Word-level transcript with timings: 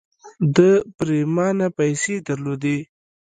ده 0.55 0.71
پرېمانه 0.97 1.67
پيسې 1.77 2.15
درلودې. 2.27 2.77